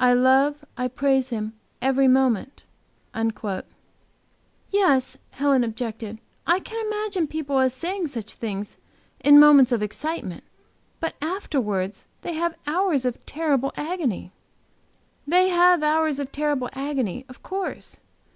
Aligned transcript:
I 0.00 0.12
love, 0.12 0.64
I 0.76 0.88
praise 0.88 1.28
Him 1.28 1.52
every 1.80 2.08
moment.'" 2.08 2.64
"Yes," 4.72 5.16
Helen 5.30 5.62
objected, 5.62 6.18
"I 6.48 6.58
can 6.58 6.84
imagine 6.84 7.28
people 7.28 7.60
as 7.60 7.74
saying 7.74 8.08
such 8.08 8.32
things 8.34 8.76
in 9.20 9.38
moments 9.38 9.70
of 9.70 9.80
excitement; 9.80 10.42
but 10.98 11.14
afterwards, 11.22 12.06
they 12.22 12.32
have 12.32 12.56
hours 12.66 13.04
of 13.04 13.24
terrible 13.24 13.72
agony." 13.76 14.32
"They 15.28 15.48
have 15.50 15.84
'hours 15.84 16.18
of 16.18 16.32
terrible 16.32 16.68
agony,' 16.72 17.24
of 17.28 17.44
course. 17.44 17.98